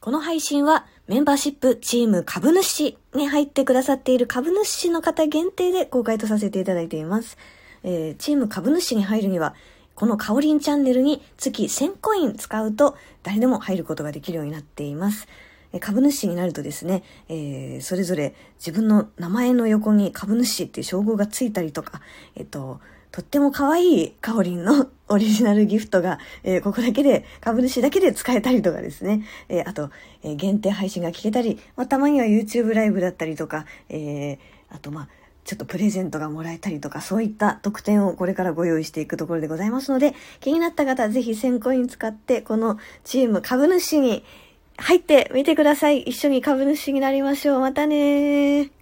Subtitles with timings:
[0.00, 7.36] この配信はメンバーシップチーム株主に入ってくださっている株主の方限定で公開とさせていただいています。
[7.82, 9.56] えー、チーム株主に入るには、
[9.96, 15.26] このカオリンチャンネルに月1000コイン使うと誰でも入ることができるようになっています。
[15.80, 22.00] 株主になるとですね、えー、それぞれ自分の名前の横に株主っていう称号がついたりとか、
[22.36, 22.80] えっと、
[23.10, 29.24] とっても可愛いカオリンのオリジナルギフトが、えー、ここだけで、株主だけで使えたりとかですね。
[29.48, 29.90] えー、あと、
[30.22, 34.38] えー、限定配信が聞けたり、まあ、たまには YouTube ライブだったりとか、え
[34.70, 35.08] あと、まあ、
[35.44, 44.24] ちょっとプレゼントがもらえたりとか、そういった特典をこれからご用意していくところでございますので、気になった方はぜひ1000コイン使って、このチーム株主に
[44.76, 46.02] 入ってみてください。
[46.02, 47.60] 一緒に株主になりましょう。
[47.60, 48.77] またねー。